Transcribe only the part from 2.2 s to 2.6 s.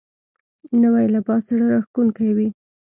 وي